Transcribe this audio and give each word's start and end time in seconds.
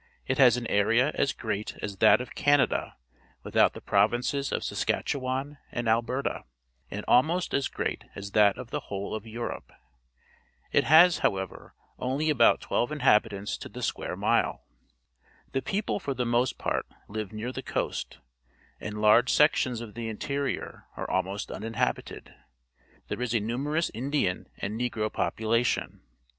It 0.25 0.39
has 0.39 0.57
an 0.57 0.65
area 0.65 1.11
as 1.13 1.31
great 1.31 1.77
as 1.83 1.97
that 1.97 2.21
of 2.21 2.33
Canada 2.33 2.95
without 3.43 3.73
the 3.73 3.81
provinces 3.81 4.51
of 4.51 4.63
Sas 4.63 4.83
katchewan 4.83 5.59
and 5.71 5.87
Alberta, 5.87 6.43
and 6.89 7.05
almost 7.07 7.53
as 7.53 7.67
great 7.67 8.05
as 8.15 8.31
that 8.31 8.57
of 8.57 8.71
the 8.71 8.79
whole 8.89 9.13
of 9.13 9.27
Europe. 9.27 9.71
It 10.71 10.85
has, 10.85 11.19
however, 11.19 11.75
only 11.99 12.31
about 12.31 12.61
twelve 12.61 12.91
inhabitants 12.91 13.59
to 13.59 13.69
the 13.69 13.83
square 13.83 14.17
mile. 14.17 14.63
The 15.51 15.61
people 15.61 15.99
for 15.99 16.15
the 16.15 16.25
most 16.25 16.57
part 16.57 16.87
live 17.07 17.31
near 17.31 17.51
the 17.51 17.61
coast, 17.61 18.17
and 18.79 19.01
large 19.03 19.31
sections 19.31 19.81
of 19.81 19.93
the 19.93 20.09
interior 20.09 20.87
are 20.97 21.07
almost 21.07 21.49
unin 21.49 21.75
habited. 21.75 22.33
There 23.07 23.21
is 23.21 23.35
a 23.35 23.39
numerous 23.39 23.91
Indian 23.93 24.47
and 24.57 24.79
Negro 24.81 25.13
population. 25.13 26.01